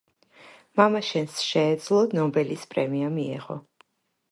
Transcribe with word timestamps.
მამაშენს 0.79 1.35
შეეძლო, 1.49 2.01
ნობელის 2.19 2.65
პრემია 2.75 3.13
მიეღო. 3.21 3.61